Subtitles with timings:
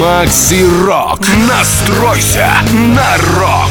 [0.00, 1.20] Макси Рок.
[1.48, 2.50] Настройся
[2.94, 3.70] на рок.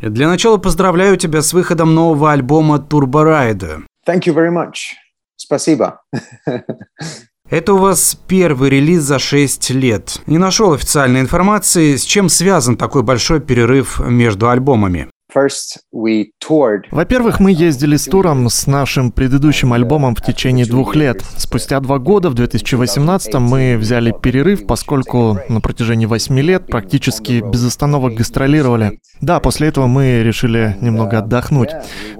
[0.00, 3.84] Для начала поздравляю тебя с выходом нового альбома Ride.
[4.08, 4.94] Thank you very much.
[5.36, 6.00] Спасибо.
[7.48, 10.20] Это у вас первый релиз за 6 лет.
[10.26, 15.11] Не нашел официальной информации, с чем связан такой большой перерыв между альбомами.
[16.90, 21.22] Во-первых, мы ездили с туром с нашим предыдущим альбомом в течение двух лет.
[21.38, 27.64] Спустя два года, в 2018 мы взяли перерыв, поскольку на протяжении восьми лет практически без
[27.64, 29.00] остановок гастролировали.
[29.20, 31.70] Да, после этого мы решили немного отдохнуть.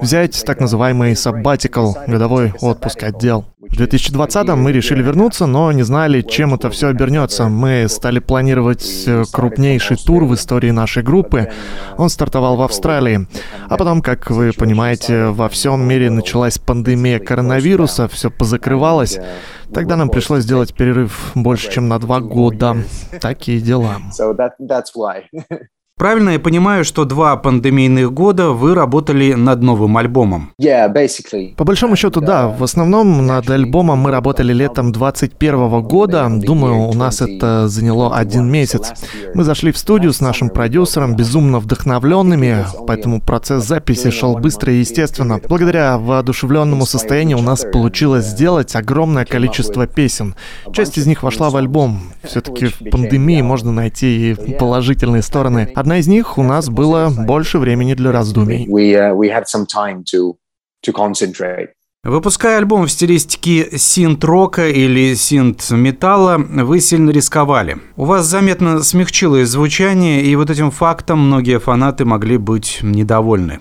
[0.01, 3.52] Взять так называемый sabbatical, годовой отпуск отдел.
[3.73, 7.49] В 2020 мы решили вернуться, но не знали, чем это все обернется.
[7.49, 11.51] Мы стали планировать э, крупнейший тур в истории нашей группы.
[11.97, 13.27] Он стартовал в Австралии.
[13.71, 19.19] А потом, как вы понимаете, во всем мире началась пандемия коронавируса, все позакрывалось.
[19.73, 22.77] Тогда нам пришлось сделать перерыв больше, чем на два года.
[23.23, 23.97] Такие дела.
[26.03, 30.51] Правильно я понимаю, что два пандемийных года вы работали над новым альбомом?
[31.57, 32.49] По большому счету, да.
[32.49, 36.29] В основном над альбомом мы работали летом 21 года.
[36.29, 38.95] Думаю, у нас это заняло один месяц.
[39.35, 44.79] Мы зашли в студию с нашим продюсером, безумно вдохновленными, поэтому процесс записи шел быстро и
[44.79, 45.41] естественно.
[45.49, 50.35] Благодаря воодушевленному состоянию у нас получилось сделать огромное количество песен.
[50.73, 52.01] Часть из них вошла в альбом.
[52.25, 55.71] Все-таки в пандемии можно найти и положительные стороны.
[55.77, 58.67] Одна Одна из них у нас было больше времени для раздумий.
[62.03, 67.77] Выпуская альбом в стилистике синт-рока или синт-металла, вы сильно рисковали.
[67.97, 73.61] У вас заметно смягчилось звучание, и вот этим фактом многие фанаты могли быть недовольны.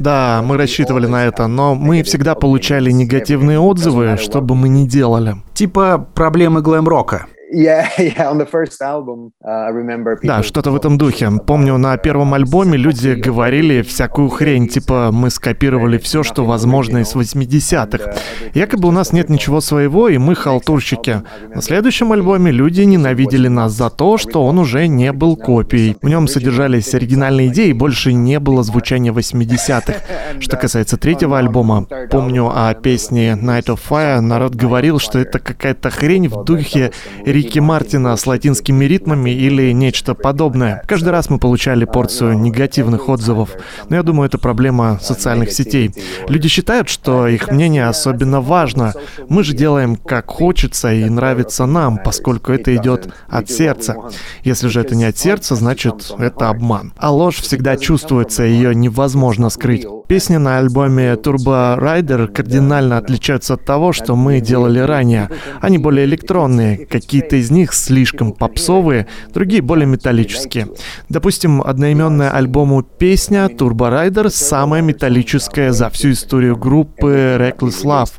[0.00, 4.84] Да, мы рассчитывали на это, но мы всегда получали негативные отзывы, что бы мы ни
[4.88, 5.36] делали.
[5.54, 7.28] Типа проблемы глэм-рока.
[9.42, 11.30] Uh, да, что-то в этом духе.
[11.46, 17.14] Помню, на первом альбоме люди говорили всякую хрень, типа мы скопировали все, что возможно из
[17.14, 18.12] 80-х.
[18.54, 21.22] Якобы у нас нет ничего своего, и мы халтурщики.
[21.54, 25.96] На следующем альбоме люди ненавидели нас за то, что он уже не был копией.
[26.00, 29.94] В нем содержались оригинальные идеи, больше не было звучания 80-х.
[30.40, 35.90] Что касается третьего альбома, помню о песне Night of Fire, народ говорил, что это какая-то
[35.90, 36.92] хрень в духе
[37.40, 40.82] Рики Мартина с латинскими ритмами или нечто подобное.
[40.86, 43.52] Каждый раз мы получали порцию негативных отзывов.
[43.88, 45.90] Но я думаю, это проблема социальных сетей.
[46.28, 48.92] Люди считают, что их мнение особенно важно.
[49.30, 53.96] Мы же делаем как хочется и нравится нам, поскольку это идет от сердца.
[54.44, 56.92] Если же это не от сердца, значит это обман.
[56.98, 59.86] А ложь всегда чувствуется, ее невозможно скрыть.
[60.10, 65.30] Песни на альбоме Turbo Rider кардинально отличаются от того, что мы делали ранее.
[65.60, 70.66] Они более электронные, какие-то из них слишком попсовые, другие более металлические.
[71.08, 78.10] Допустим, одноименная альбому песня Turbo Rider самая металлическая за всю историю группы Reckless Love.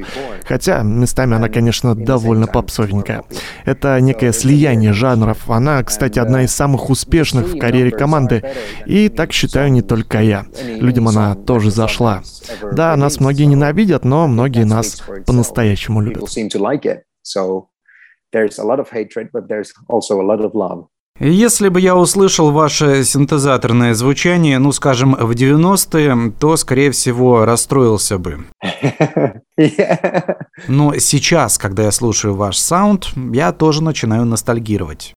[0.47, 3.23] Хотя местами она, конечно, довольно попсовенькая.
[3.65, 5.49] Это некое слияние жанров.
[5.49, 8.43] Она, кстати, одна из самых успешных в карьере команды.
[8.85, 10.45] И так считаю не только я.
[10.79, 12.21] Людям она тоже зашла.
[12.71, 16.21] Да, нас многие ненавидят, но многие нас по-настоящему любят.
[21.19, 28.17] Если бы я услышал ваше синтезаторное звучание, ну, скажем, в 90-е, то, скорее всего, расстроился
[28.17, 28.45] бы.
[30.67, 35.13] Но сейчас, когда я слушаю ваш саунд, я тоже начинаю ностальгировать.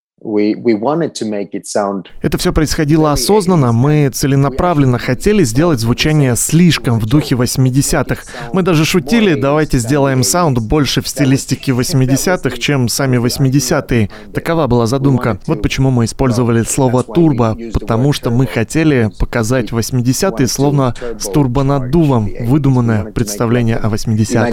[2.22, 3.72] Это все происходило осознанно.
[3.72, 8.22] Мы целенаправленно хотели сделать звучание слишком в духе 80-х.
[8.54, 14.08] Мы даже шутили, давайте сделаем саунд больше в стилистике 80-х, чем сами 80-е.
[14.32, 15.38] Такова была задумка.
[15.46, 22.30] Вот почему мы использовали слово «турбо», потому что мы хотели показать 80-е словно с турбонаддувом,
[22.40, 24.52] выдуманное представление о 80-х.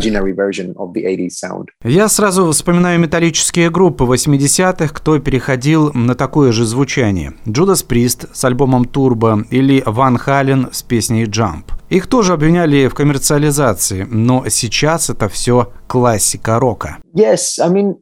[1.83, 7.33] Я сразу вспоминаю металлические группы 80-х, кто переходил переходил на такое же звучание.
[7.47, 11.65] Джудас Прист с альбомом Turbo или Ван Хален с песней Jump.
[11.89, 16.97] Их тоже обвиняли в коммерциализации, но сейчас это все классика рока.
[17.15, 17.93] Yes, I mean,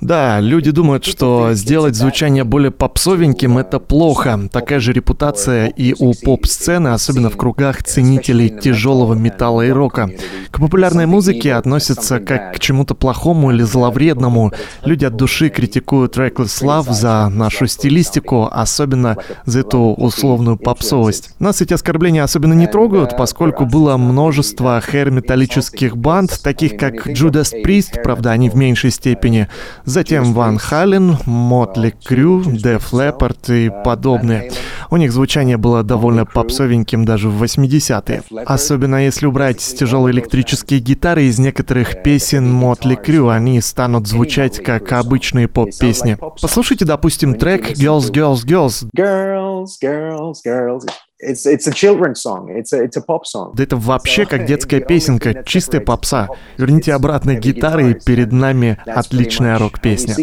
[0.00, 4.48] да, люди думают, что сделать звучание более попсовеньким— это плохо.
[4.50, 10.10] Такая же репутация и у поп-сцены, особенно в кругах ценителей тяжелого металла и рока.
[10.50, 14.52] К популярной музыке относятся как к чему-то плохому или зловредному.
[14.84, 21.30] Люди от души критикуют Reckless Love за нашу стилистику, особенно за эту условную попсовость.
[21.38, 28.02] Нас эти оскорбления особенно не трогают, поскольку было множество хэр-металлических банд, таких как Judas Priest,
[28.02, 29.48] правда, они в меньшей степени.
[29.84, 34.52] Затем Ван Хален, Мотли Крю, Def Leppard и подобные.
[34.90, 38.22] У них звучание было довольно попсовеньким даже в 80-е.
[38.44, 44.92] Особенно если убрать тяжелые электрические гитары из некоторых песен Мотли Крю, они станут звучать как
[44.92, 46.18] обычные поп-песни.
[46.42, 48.86] Послушайте, допустим, трек Girls, Girls, Girls.
[48.94, 50.84] Girls, girls, girls.
[51.20, 52.48] It's, it's a children's song.
[52.48, 53.52] It's a, it's a pop song.
[53.54, 56.28] Да это вообще как детская песенка, чистая попса.
[56.58, 60.14] Верните обратно гитары, и перед нами отличная рок-песня.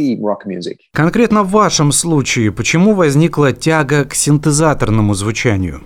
[0.94, 5.82] Конкретно в вашем случае, почему возникла тяга к синтезаторному звучанию?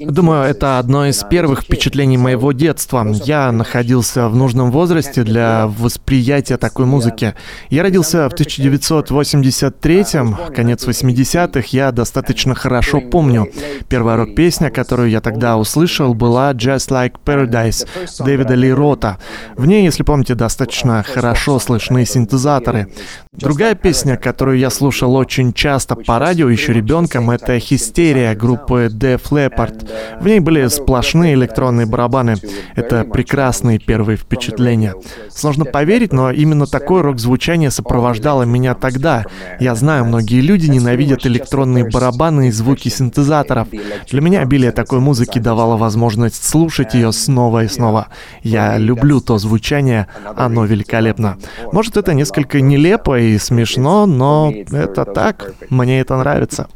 [0.00, 3.06] Думаю, это одно из первых впечатлений моего детства.
[3.24, 7.36] Я находился в нужном возрасте для восприятия такой музыки.
[7.68, 12.79] Я родился в 1983-м, конец 80-х, я достаточно хорошо
[13.10, 13.48] помню.
[13.88, 17.86] Первая рок-песня, которую я тогда услышал, была «Just Like Paradise»
[18.24, 19.18] Дэвида Ли Рота.
[19.56, 22.88] В ней, если помните, достаточно хорошо слышны синтезаторы.
[23.32, 29.30] Другая песня, которую я слушал очень часто по радио еще ребенком, это «Хистерия» группы Def
[29.30, 29.88] Leppard.
[30.20, 32.36] В ней были сплошные электронные барабаны.
[32.76, 34.94] Это прекрасные первые впечатления.
[35.30, 39.24] Сложно поверить, но именно такое рок-звучание сопровождало меня тогда.
[39.58, 43.68] Я знаю, многие люди ненавидят электронные барабаны и звуки синтезаторов.
[44.10, 48.08] Для меня обилие такой музыки давало возможность слушать ее снова и снова.
[48.42, 50.06] Я люблю то звучание,
[50.36, 51.38] оно великолепно.
[51.72, 56.68] Может, это несколько нелепо и смешно, но это так, мне это нравится.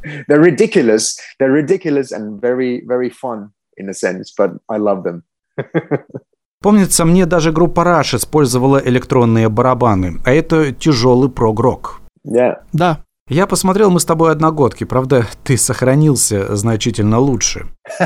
[6.62, 12.00] Помнится, мне даже группа Rush использовала электронные барабаны, а это тяжелый прогрок.
[12.26, 12.54] Yeah.
[12.72, 13.03] Да.
[13.28, 17.68] Я посмотрел, мы с тобой одногодки, правда, ты сохранился значительно лучше.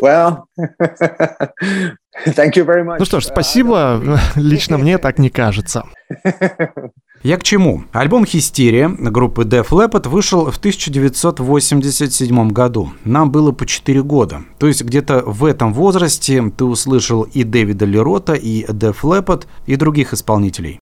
[0.00, 0.44] well,
[2.26, 2.96] thank you very much.
[2.98, 4.00] Ну что ж, спасибо.
[4.34, 5.84] Лично мне так не кажется.
[7.22, 7.84] Я к чему?
[7.92, 12.94] Альбом «Хистерия» группы Def Leppard вышел в 1987 году.
[13.04, 14.40] Нам было по 4 года.
[14.58, 19.76] То есть где-то в этом возрасте ты услышал и Дэвида Лерота, и Def Leppard, и
[19.76, 20.80] других исполнителей.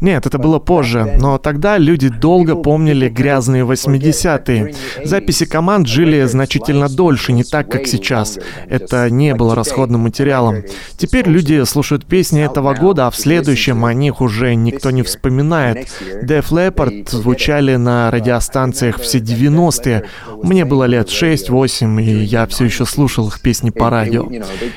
[0.00, 4.74] Нет, это было позже, но тогда люди долго помнили грязные 80-е.
[5.04, 8.38] Записи команд жили значительно дольше, не так, как сейчас.
[8.68, 10.64] Это не было расходным материалом.
[10.96, 15.88] Теперь люди слушают песни этого года, а в следующем о них уже никто не вспоминает.
[16.24, 20.04] Def Leppard звучали на радиостанциях все 90-е.
[20.42, 24.28] Мне было лет 6-8, и я все еще слушал их песни по радио.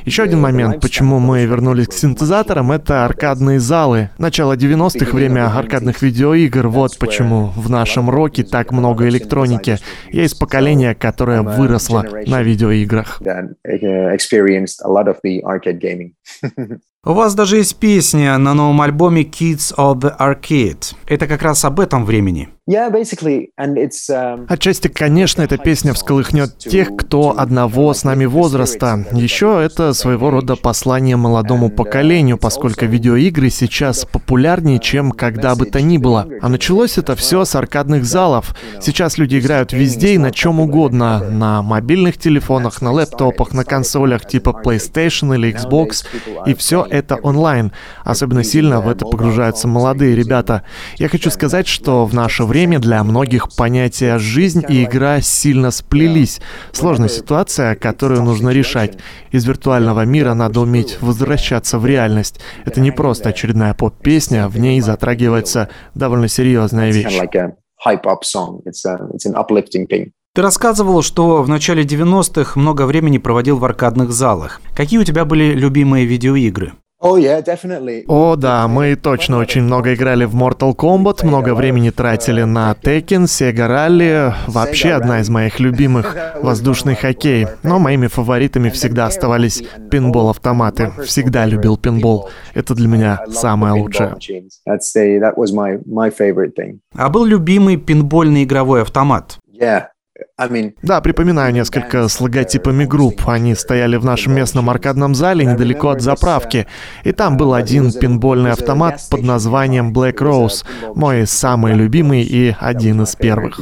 [0.05, 4.09] Еще один момент, почему мы вернулись к синтезаторам, это аркадные залы.
[4.17, 6.67] Начало 90-х, время аркадных видеоигр.
[6.67, 9.77] Вот почему в нашем роке так много электроники.
[10.11, 13.21] Я из поколения, которое выросло на видеоиграх.
[17.05, 20.95] У вас даже есть песня на новом альбоме Kids of the Arcade.
[21.05, 22.47] Это как раз об этом времени.
[22.65, 29.05] Um, Отчасти, конечно, эта песня всколыхнет тех, кто одного с нами возраста.
[29.11, 35.81] Еще это своего рода послание молодому поколению, поскольку видеоигры сейчас популярнее, чем когда бы то
[35.81, 36.25] ни было.
[36.41, 38.55] А началось это все с аркадных залов.
[38.79, 41.19] Сейчас люди играют везде и на чем угодно.
[41.29, 46.05] На мобильных телефонах, на лэптопах, на консолях типа PlayStation или Xbox.
[46.45, 47.71] И все это онлайн.
[48.03, 50.61] Особенно сильно в это погружаются молодые ребята.
[50.97, 56.39] Я хочу сказать, что в наше время для многих понятия «жизнь» и «игра» сильно сплелись.
[56.71, 58.97] Сложная ситуация, которую нужно решать.
[59.31, 62.39] Из виртуального мира надо уметь возвращаться в реальность.
[62.63, 67.19] Это не просто очередная поп-песня, в ней затрагивается довольно серьезная вещь.
[70.35, 74.61] Ты рассказывал, что в начале 90-х много времени проводил в аркадных залах.
[74.75, 76.73] Какие у тебя были любимые видеоигры?
[77.05, 77.43] Oh, yeah.
[78.07, 83.23] О, да, мы точно очень много играли в Mortal Kombat, много времени тратили на Tekken,
[83.25, 87.47] Sega Rally, вообще одна из моих любимых— воздушный хоккей.
[87.61, 90.93] Но моими фаворитами всегда оставались пинбол-автоматы.
[91.03, 92.29] Всегда любил пинбол.
[92.53, 94.15] Это для меня самое лучшее.
[96.95, 99.39] А был любимый пинбольный игровой автомат?
[100.81, 103.27] Да, припоминаю несколько с логотипами групп.
[103.27, 106.67] Они стояли в нашем местном аркадном зале недалеко от заправки.
[107.03, 110.65] И там был один пинбольный автомат под названием Black Rose.
[110.95, 113.59] Мой самый любимый и один из первых.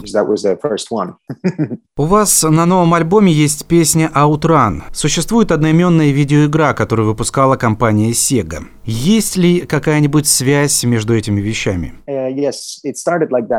[1.97, 4.83] У вас на новом альбоме есть песня Outrun.
[4.91, 8.63] Существует одноименная видеоигра, которую выпускала компания Sega.
[8.83, 11.93] Есть ли какая-нибудь связь между этими вещами?
[12.07, 12.31] Uh,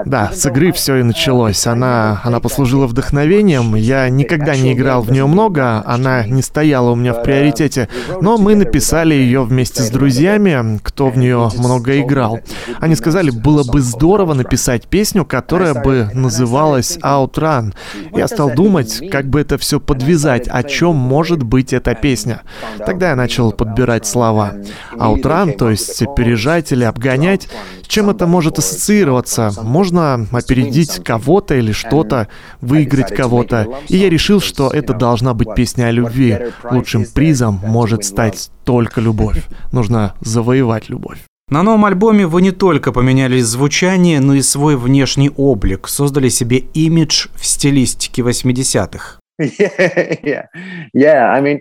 [0.07, 1.67] да, с игры все и началось.
[1.67, 3.75] Она, она послужила вдохновением вдохновением.
[3.75, 7.89] Я никогда не играл в нее много, она не стояла у меня в приоритете,
[8.21, 12.41] но мы написали ее вместе с друзьями, кто в нее много играл.
[12.81, 17.75] Они сказали, было бы здорово написать песню, которая бы называлась Outrun.
[18.15, 22.43] Я стал думать, как бы это все подвязать, о чем может быть эта песня.
[22.79, 24.55] Тогда я начал подбирать слова.
[24.93, 27.49] Outrun, то есть опережать или обгонять,
[27.83, 29.53] с чем это может ассоциироваться?
[29.63, 32.29] Можно опередить кого-то или что-то,
[32.63, 33.69] выиграть кого-то.
[33.89, 36.39] И я решил, что это должна быть песня о любви.
[36.71, 39.45] Лучшим призом может стать только любовь.
[39.73, 41.19] Нужно завоевать любовь.
[41.49, 46.59] На новом альбоме вы не только поменяли звучание, но и свой внешний облик, создали себе
[46.59, 49.19] имидж в стилистике 80-х.
[49.39, 50.47] Yeah, yeah,
[50.95, 51.33] yeah.
[51.33, 51.61] I mean,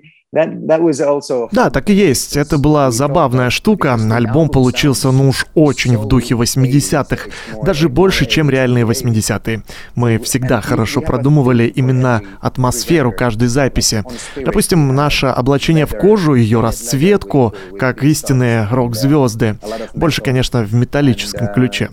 [1.52, 2.38] да, так и есть.
[2.38, 3.96] Это была забавная штука.
[3.96, 7.30] Альбом получился, ну уж очень в духе 80-х.
[7.66, 9.64] Даже больше, чем реальные 80-е.
[9.96, 14.06] Мы всегда хорошо продумывали именно атмосферу каждой записи.
[14.38, 19.58] Допустим, наше облачение в кожу, ее расцветку, как истинные рок-звезды.
[19.94, 21.90] Больше, конечно, в металлическом ключе.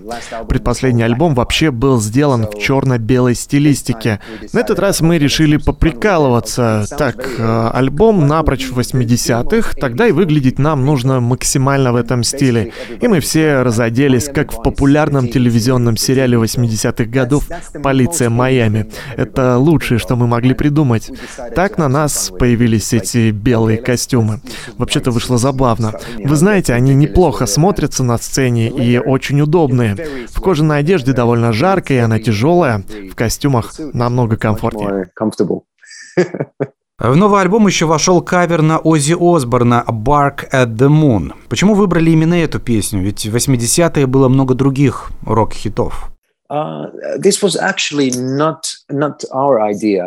[0.49, 4.21] Предпоследний альбом вообще был сделан в черно-белой стилистике.
[4.53, 6.87] На этот раз мы решили поприкалываться.
[6.97, 12.73] Так, э, альбом напрочь в 80-х, тогда и выглядеть нам нужно максимально в этом стиле.
[13.01, 17.49] И мы все разоделись, как в популярном телевизионном сериале 80-х годов
[17.83, 18.91] «Полиция Майами».
[19.17, 21.11] Это лучшее, что мы могли придумать.
[21.57, 24.41] Так на нас появились эти белые костюмы.
[24.77, 25.93] Вообще-то вышло забавно.
[26.23, 29.97] Вы знаете, они неплохо смотрятся на сцене и очень удобные.
[30.29, 32.85] В кожаной одежде довольно жарко, и она тяжелая.
[33.11, 35.11] В костюмах намного комфортнее.
[37.01, 41.33] В новый альбом еще вошел кавер на Оззи Осборна «Bark at the Moon».
[41.49, 43.01] Почему выбрали именно эту песню?
[43.03, 46.11] Ведь в 80-е было много других рок-хитов.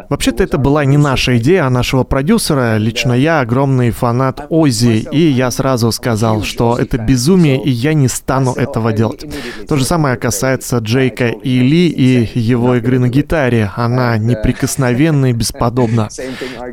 [0.10, 2.78] Вообще-то это была не наша идея, а нашего продюсера.
[2.78, 8.08] Лично я огромный фанат Оззи, и я сразу сказал, что это безумие, и я не
[8.08, 9.24] стану этого делать.
[9.68, 13.70] То же самое касается Джейка и Ли и его игры на гитаре.
[13.76, 16.10] Она неприкосновенна и бесподобна.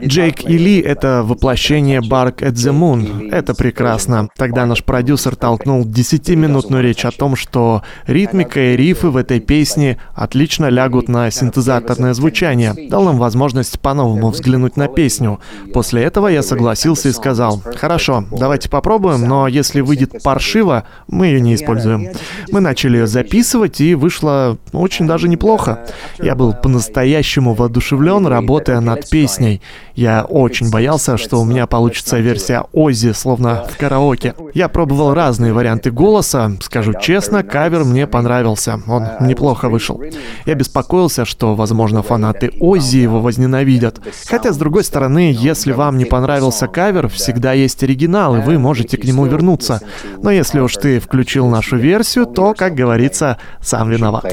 [0.03, 3.31] Джейк и Ли— это воплощение Bark at the Moon.
[3.31, 4.31] Это прекрасно.
[4.35, 9.58] Тогда наш продюсер толкнул десятиминутную речь о том, что ритмика и рифы в этой песне
[9.59, 15.41] песни отлично лягут на синтезаторное звучание, дал нам возможность по-новому взглянуть на песню.
[15.75, 21.41] После этого я согласился и сказал, хорошо, давайте попробуем, но если выйдет паршиво, мы ее
[21.41, 22.11] не используем.
[22.53, 25.85] Мы начали записывать, и вышло очень даже неплохо.
[26.19, 29.61] Я был по-настоящему воодушевлен, работая над песней.
[29.97, 34.37] Я очень боялся, что у меня получится версия Оззи, словно в караоке.
[34.55, 36.53] Я пробовал разные варианты голоса.
[36.61, 38.81] Скажу честно, кавер мне понравился.
[38.87, 40.03] Он неплохо плохо вышел.
[40.45, 43.99] Я беспокоился, что, возможно, фанаты Оззи его возненавидят.
[44.27, 48.99] Хотя, с другой стороны, если вам не понравился кавер, всегда есть оригинал, и вы можете
[48.99, 49.81] к нему вернуться.
[50.23, 54.27] Но если уж ты включил нашу версию, то, как говорится, сам виноват.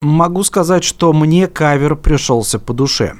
[0.00, 3.14] Могу сказать, что мне кавер пришелся по душе.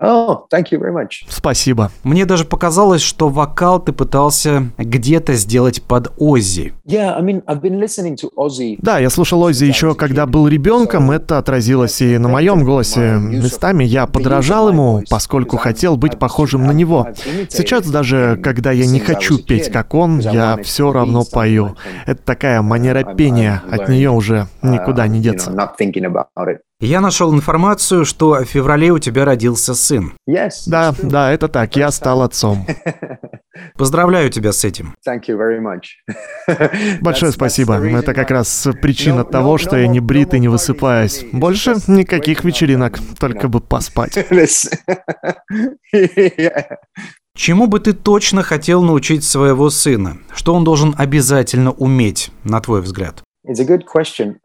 [0.00, 1.24] Oh, thank you very much.
[1.28, 1.90] Спасибо.
[2.04, 6.72] Мне даже показалось, что вокал ты пытался где-то сделать под Оззи.
[6.86, 8.78] Yeah, I mean, I've been listening to Ozzy.
[8.80, 11.10] Да, я слушал Оззи еще когда был ребенком.
[11.10, 13.18] Это отразилось и на моем голосе.
[13.20, 17.08] Местами я подражал ему, поскольку хотел быть похожим на него.
[17.48, 21.76] Сейчас даже, когда я не хочу петь как он, я все равно пою.
[22.06, 23.62] Это такая манера пения.
[23.70, 25.50] От нее уже никуда не деться.
[26.80, 30.14] Я нашел информацию, что в феврале у тебя родился сын.
[30.26, 30.62] Yes.
[30.66, 31.76] Да, да, это так.
[31.76, 32.66] Я стал отцом.
[33.76, 34.94] Поздравляю тебя с этим.
[35.06, 35.98] Thank you very much.
[37.02, 37.74] Большое спасибо.
[37.74, 41.26] Это как раз причина того, что я не брит и не высыпаюсь.
[41.32, 44.14] Больше никаких вечеринок, только бы поспать.
[47.36, 50.16] Чему бы ты точно хотел научить своего сына?
[50.34, 53.22] Что он должен обязательно уметь, на твой взгляд?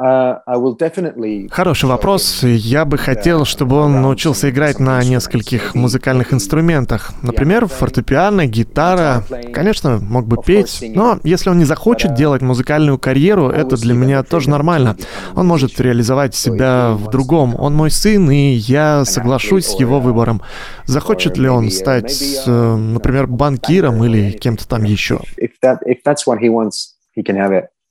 [0.01, 2.41] Uh, Хороший вопрос.
[2.43, 7.13] Я бы хотел, чтобы он научился играть на нескольких музыкальных инструментах.
[7.21, 9.23] Например, фортепиано, гитара.
[9.53, 10.83] Конечно, мог бы петь.
[10.95, 14.97] Но если он не захочет делать музыкальную карьеру, это для меня тоже нормально.
[15.35, 17.55] Он может реализовать себя в другом.
[17.59, 20.41] Он мой сын, и я соглашусь с его выбором.
[20.85, 25.19] Захочет ли он стать, э, например, банкиром или кем-то там еще?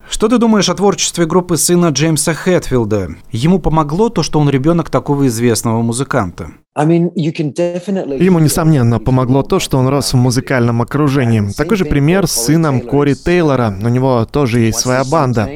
[0.08, 3.08] Что ты думаешь о творчестве группы сына Джеймса Хэтфилда?
[3.32, 6.50] Ему помогло то, что он ребенок такого известного музыканта?
[8.20, 11.52] Ему, несомненно, помогло то, что он рос в музыкальном окружении.
[11.56, 13.74] Такой же пример с сыном Кори Тейлора.
[13.80, 15.48] У него тоже есть своя банда.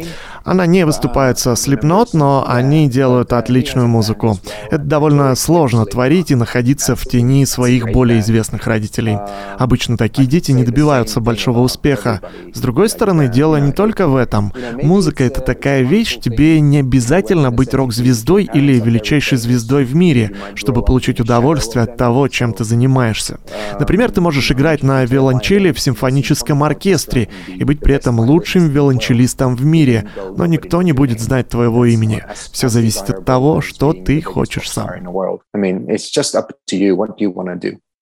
[0.44, 4.38] Она не выступает со Slipknot, но они делают отличную музыку.
[4.70, 9.18] Это довольно сложно творить и находиться в тени своих более известных родителей.
[9.58, 12.20] Обычно такие дети не добиваются большого успеха.
[12.54, 14.52] С другой стороны, дело не только в этом.
[14.82, 20.82] Музыка— это такая вещь, тебе не обязательно быть рок-звездой или величайшей звездой в мире, чтобы
[20.82, 23.38] получить удовольствие от того, чем ты занимаешься.
[23.78, 29.56] Например, ты можешь играть на виолончели в симфоническом оркестре и быть при этом лучшим виолончелистом
[29.56, 32.24] в мире, но никто не будет знать твоего имени.
[32.52, 34.88] Все зависит от того, что ты хочешь сам.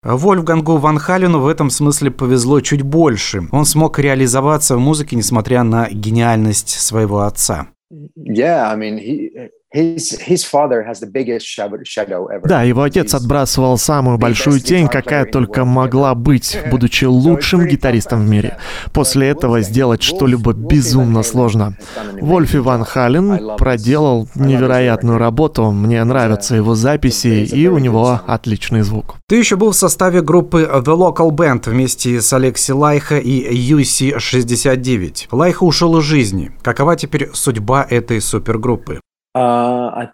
[0.03, 3.49] Вольфгангу Ван Халену в этом смысле повезло чуть больше.
[3.51, 7.69] Он смог реализоваться в музыке, несмотря на гениальность своего отца.
[8.17, 9.51] Yeah, I mean, he,
[12.45, 18.29] да, его отец отбрасывал самую большую тень, какая только могла быть, будучи лучшим гитаристом в
[18.29, 18.59] мире.
[18.93, 21.77] После этого сделать что-либо безумно сложно.
[22.21, 25.73] Вольф Ван Хален проделал невероятную работу.
[25.73, 29.17] Мне нравятся его записи, и у него отличный звук.
[29.29, 35.27] Ты еще был в составе группы The Local Band вместе с Алекси Лайхо и UC-69.
[35.33, 36.53] Лайхо ушел из жизни.
[36.63, 39.01] Какова теперь судьба этой супергруппы?
[39.37, 40.09] Uh,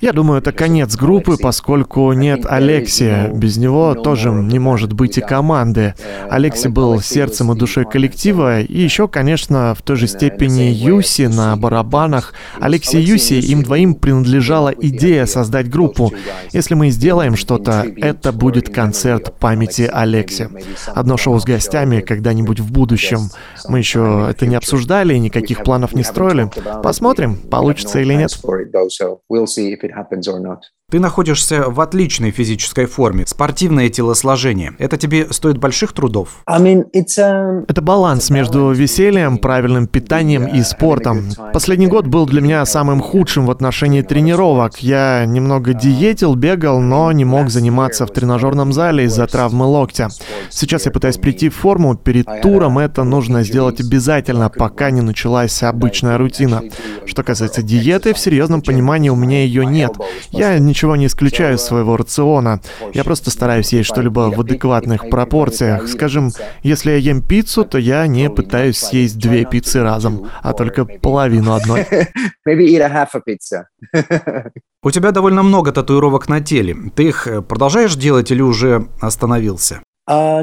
[0.00, 3.32] Я думаю, это конец группы, поскольку нет Алексия.
[3.32, 5.94] Без него тоже не может быть и команды.
[5.98, 11.22] Uh, Алекси был сердцем и душой коллектива, и еще, конечно, в той же степени Юсси
[11.22, 12.32] на барабанах.
[12.60, 16.12] Алекси и Юси, им двоим принадлежала идея создать группу.
[16.52, 20.48] Если мы сделаем что-то, это будет концерт памяти Алекси.
[20.94, 23.30] Одно шоу с гостями когда-нибудь в будущем.
[23.66, 26.48] Мы еще это не обсуждали, никаких планов не строили.
[26.82, 28.30] Посмотрим, получится или нет.
[30.92, 34.74] Ты находишься в отличной физической форме, спортивное телосложение.
[34.78, 36.42] Это тебе стоит больших трудов?
[36.46, 41.30] Um, Это баланс между весельем, правильным питанием и спортом.
[41.54, 44.82] Последний год был для меня самым худшим в отношении тренировок.
[44.82, 50.10] Я немного диетил, бегал, но не мог заниматься в тренажерном зале из-за травмы локтя.
[50.50, 51.96] Сейчас я пытаюсь прийти в форму.
[51.96, 56.60] Перед туром это нужно сделать обязательно, пока не началась обычная рутина.
[57.06, 59.92] Что касается диеты, в серьезном понимании у меня ее нет.
[60.32, 62.60] Я ничего ничего не исключаю из своего рациона.
[62.92, 65.86] Я просто стараюсь есть что-либо в адекватных пропорциях.
[65.86, 66.32] Скажем,
[66.64, 71.52] если я ем пиццу, то я не пытаюсь съесть две пиццы разом, а только половину
[71.52, 71.86] одной.
[74.82, 76.76] У тебя довольно много татуировок на теле.
[76.96, 79.82] Ты их продолжаешь делать или уже остановился?
[80.10, 80.42] Uh,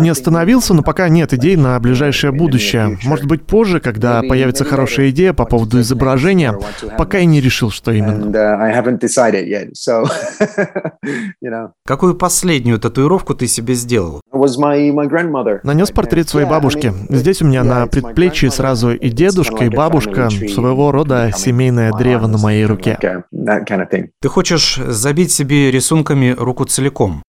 [0.00, 2.98] Не остановился, но пока нет идей на ближайшее будущее.
[3.04, 6.54] Может быть, позже, когда появится хорошая идея по поводу изображения,
[6.98, 8.30] пока я не решил, что именно.
[11.86, 14.20] Какую последнюю татуировку ты себе сделал?
[15.62, 16.92] Нанес портрет своей бабушки.
[17.08, 22.36] Здесь у меня на предплечье сразу и дедушка, и бабушка, своего рода семейное древо на
[22.36, 22.98] моей руке.
[24.20, 27.05] Ты хочешь забить себе рисунками руку целиком?
[27.06, 27.22] Целиком?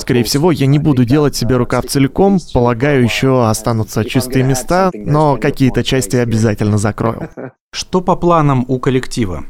[0.00, 5.36] Скорее всего, я не буду делать себе рукав целиком, полагаю, еще останутся чистые места, но
[5.36, 7.28] какие-то части обязательно закрою.
[7.74, 9.44] Что по планам у коллектива?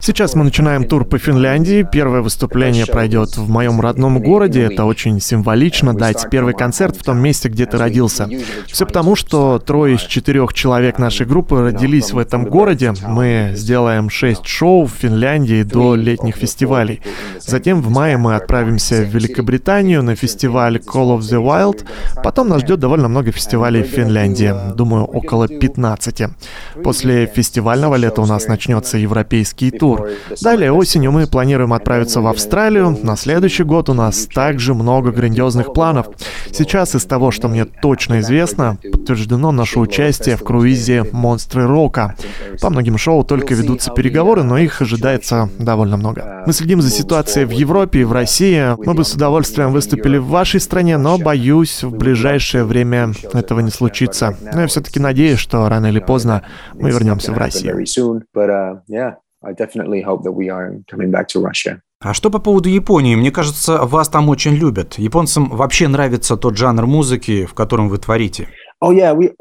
[0.00, 1.86] Сейчас мы начинаем тур по Финляндии.
[1.92, 4.62] Первое выступление пройдет в моем родном городе.
[4.62, 8.30] Это очень символично дать первый концерт в том месте, где ты родился.
[8.66, 12.94] Все потому, что трое из четырех человек нашей группы родились в этом городе.
[13.06, 17.02] Мы сделаем шесть шоу в Финляндии до летних фестивалей.
[17.40, 21.84] Затем в мае мы отправимся в Великобританию на фестиваль Call of the Wild.
[22.22, 24.54] Потом нас ждет довольно много фестивалей в Финляндии.
[24.74, 26.22] Думаю, около 15.
[26.84, 30.08] После фестивального лета у нас начнется европейский тур.
[30.42, 32.98] Далее осенью мы планируем отправиться в Австралию.
[33.02, 36.08] На следующий год у нас также много грандиозных планов.
[36.52, 42.14] Сейчас из того, что мне точно известно, подтверждено наше участие в круизе «Монстры рока».
[42.60, 46.42] По многим шоу только ведутся переговоры, но их ожидается довольно много.
[46.46, 48.74] Мы следим за ситуацией в Европе и в России.
[48.84, 53.70] Мы бы с удовольствием выступили в вашей стране, но, боюсь, в ближайшее время этого не
[53.70, 54.36] случится.
[54.52, 56.42] Но я все-таки надеюсь, что рано или поздно
[56.74, 57.76] мы вернемся в Россию.
[62.00, 63.16] А что по поводу Японии?
[63.16, 64.98] Мне кажется, вас там очень любят.
[64.98, 68.48] Японцам вообще нравится тот жанр музыки, в котором вы творите.
[68.80, 69.34] Oh yeah, we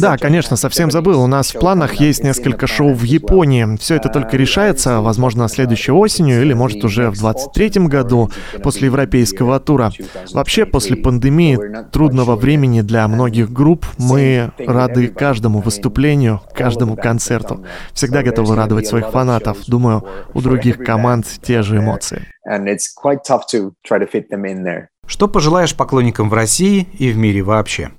[0.00, 1.22] да, конечно, совсем забыл.
[1.22, 3.76] У нас в планах есть несколько шоу в Японии.
[3.78, 8.30] Все это только решается, возможно, следующей осенью или, может, уже в 23 году,
[8.62, 9.90] после европейского тура.
[10.32, 11.58] Вообще, после пандемии,
[11.90, 17.64] трудного времени для многих групп, мы рады каждому выступлению, каждому концерту.
[17.92, 19.58] Всегда готовы радовать своих фанатов.
[19.66, 22.22] Думаю, у других команд те же эмоции.
[25.08, 27.90] Что пожелаешь поклонникам в России и в мире вообще?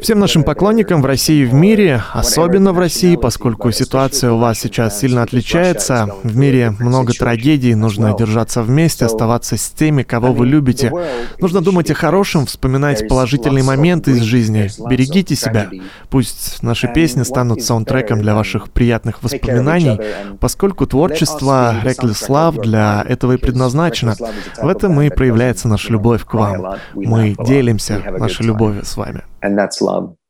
[0.00, 4.58] Всем нашим поклонникам в России и в мире, особенно в России, поскольку ситуация у вас
[4.58, 10.46] сейчас сильно отличается, в мире много трагедий, нужно держаться вместе, оставаться с теми, кого вы
[10.46, 10.92] любите.
[11.40, 14.68] Нужно думать о хорошем, вспоминать положительные моменты из жизни.
[14.88, 15.70] Берегите себя.
[16.10, 19.98] Пусть наши песни станут саундтреком для ваших приятных воспоминаний,
[20.40, 24.16] поскольку творчество Reckless Love для этого и предназначено.
[24.60, 26.78] В этом мы проявляем проявляется наша любовь к вам.
[26.94, 29.22] Мы делимся нашей любовью с вами.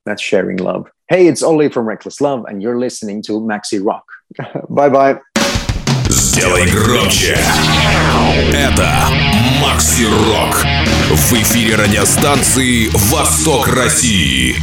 [0.09, 0.85] That's sharing love.
[1.11, 4.05] Hey, it's Ollie from Reckless Love, and you're listening to Maxi Rock.
[4.69, 5.19] bye bye.
[6.09, 7.37] Сделай громче.
[8.53, 8.88] Это
[9.61, 10.64] Макси Рок.
[11.11, 14.55] В эфире радиостанции «Восток России».